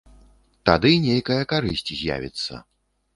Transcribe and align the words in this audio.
Тады 0.69 0.91
нейкая 1.03 1.37
карысць 1.51 1.83
з'явіцца. 1.99 2.53